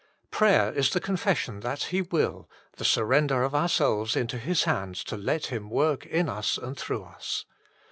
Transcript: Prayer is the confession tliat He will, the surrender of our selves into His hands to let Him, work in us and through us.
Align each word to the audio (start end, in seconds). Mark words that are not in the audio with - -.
Prayer 0.31 0.73
is 0.73 0.89
the 0.89 0.99
confession 0.99 1.61
tliat 1.61 1.89
He 1.89 2.01
will, 2.01 2.49
the 2.77 2.83
surrender 2.83 3.43
of 3.43 3.53
our 3.53 3.69
selves 3.69 4.15
into 4.15 4.39
His 4.39 4.63
hands 4.63 5.03
to 5.03 5.15
let 5.15 5.45
Him, 5.53 5.69
work 5.69 6.07
in 6.07 6.27
us 6.27 6.57
and 6.57 6.75
through 6.75 7.03
us. 7.03 7.45